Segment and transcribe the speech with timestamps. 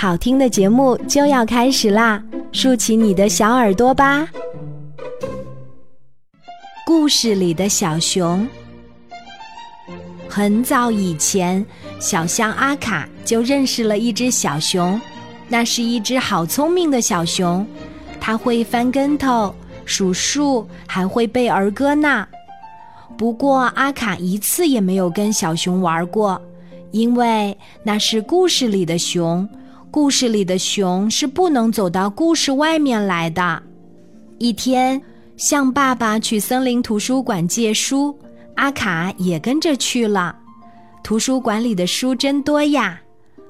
[0.00, 4.26] 好听的节目就要开始啦，竖起你的小耳朵吧。
[6.86, 8.48] 故事里的小熊，
[10.26, 11.62] 很早以前，
[11.98, 14.98] 小象阿卡就认识了一只小熊，
[15.48, 17.66] 那是一只好聪明的小熊，
[18.18, 19.54] 它会翻跟头、
[19.84, 22.26] 数数，还会背儿歌呢。
[23.18, 26.40] 不过阿卡一次也没有跟小熊玩过，
[26.90, 29.46] 因为那是故事里的熊，
[29.90, 33.62] 故事里的熊是不能走到故事外面来的。
[34.38, 35.00] 一天，
[35.36, 38.16] 象爸爸去森林图书馆借书，
[38.54, 40.36] 阿卡也跟着去了。
[41.02, 43.00] 图书馆里的书真多呀！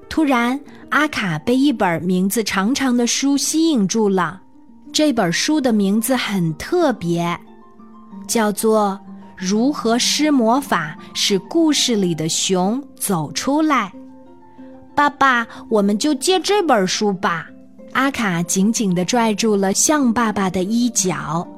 [0.09, 0.59] 突然，
[0.89, 4.41] 阿卡被一本名字长长的书吸引住了。
[4.93, 7.39] 这本书的名字很特别，
[8.27, 8.99] 叫做。
[9.37, 13.91] 如何施魔法使故事里的熊走出来？
[15.01, 17.47] 爸爸，我们就借这本书吧。
[17.93, 21.49] 阿卡紧紧地拽住了象爸爸的衣角。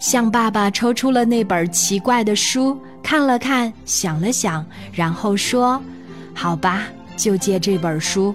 [0.00, 4.64] 象爸爸抽出了那本奇怪的书，看了看，想了想，
[4.94, 5.78] 然后说
[6.32, 6.84] ：“好吧，
[7.18, 8.34] 就借这本书。”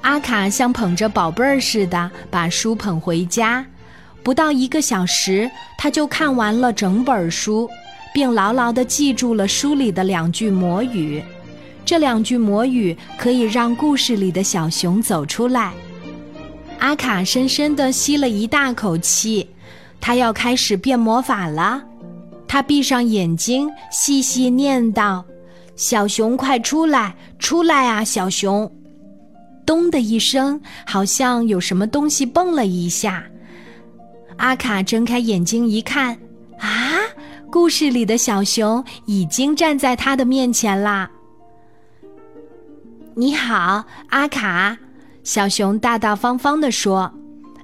[0.00, 3.62] 阿卡像捧着宝贝儿似的把书捧回家。
[4.22, 7.68] 不到一个小时，他就看完了整本书。
[8.14, 11.22] 并牢牢地记住了书里的两句魔语，
[11.84, 15.72] 这两句魔语可以让故事里的小熊走出来。
[16.78, 19.48] 阿卡深深地吸了一大口气，
[20.00, 21.82] 他要开始变魔法了。
[22.48, 25.24] 他闭上眼睛，细细念道
[25.76, 28.70] ：“小熊，快出来，出来啊，小熊！”
[29.64, 33.24] 咚的一声，好像有什么东西蹦了一下。
[34.36, 36.18] 阿卡睁开眼睛一看，
[36.58, 36.98] 啊！
[37.50, 41.08] 故事里的小熊已经站在他的面前啦。
[43.14, 44.76] 你好，阿卡。
[45.22, 47.12] 小熊大大方方地说。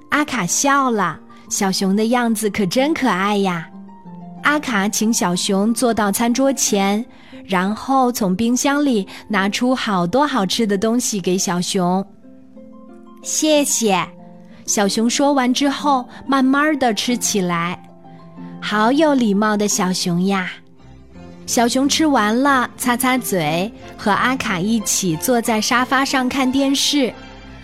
[0.09, 1.19] 阿卡笑了，
[1.49, 3.67] 小熊的样子可真可爱呀。
[4.43, 7.03] 阿卡请小熊坐到餐桌前，
[7.45, 12.05] 然后从冰箱里拿出好多好吃的东西给小熊。
[13.21, 14.07] 谢谢。
[14.65, 17.81] 小熊说完之后，慢慢的吃起来。
[18.61, 20.49] 好有礼貌的小熊呀！
[21.49, 27.11] 小熊吃完了，擦擦嘴，和阿卡一起坐在沙发上看电视。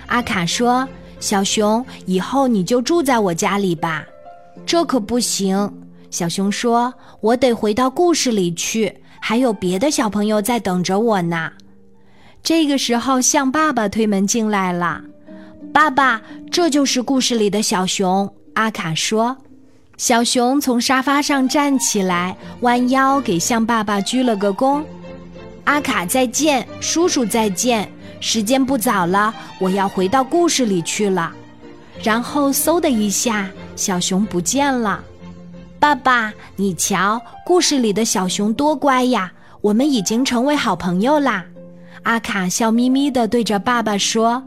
[0.07, 0.89] 阿卡说
[1.21, 4.03] ：“小熊，以后你就住在我家里吧。”
[4.65, 5.71] 这可不行。
[6.09, 6.91] 小熊说
[7.21, 8.91] ：“我得回到故事里去，
[9.21, 11.51] 还有别的小朋友在等着我呢。”
[12.41, 14.99] 这个时候，象爸爸推门进来了。
[15.71, 16.19] 爸爸，
[16.49, 18.27] 这就是故事里的小熊。
[18.55, 19.37] 阿卡说。
[19.97, 24.83] 小熊从沙发上站起来，弯腰给象爸爸鞠了个躬。
[25.63, 27.89] 阿卡再见，叔叔再见。
[28.19, 31.31] 时间不早了，我要回到故事里去了。
[32.03, 35.01] 然后嗖的一下，小熊不见了。
[35.79, 39.31] 爸爸，你瞧，故事里的小熊多乖呀！
[39.61, 41.45] 我们已经成为好朋友啦。
[42.03, 44.43] 阿卡笑眯眯地对着爸爸说：“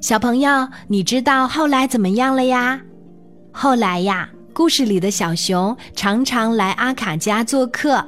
[0.00, 2.80] 小朋友，你知道后来怎么样了呀？
[3.50, 8.04] 后来呀。”故事里的小熊常常来阿卡家做客，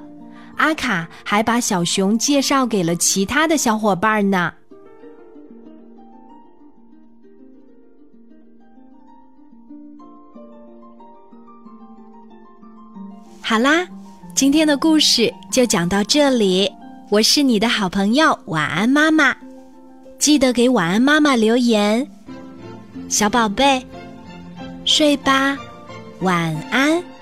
[0.57, 4.53] 阿卡还把小熊介绍给了其他的小伙伴呢。
[13.41, 13.87] 好啦，
[14.35, 16.71] 今天的故事就讲到这里。
[17.11, 19.37] 我是你的好朋友晚安妈妈，
[20.19, 22.07] 记得给晚安妈妈留言，
[23.09, 23.87] 小宝贝，
[24.85, 25.57] 睡吧。
[26.21, 27.14] 晚安。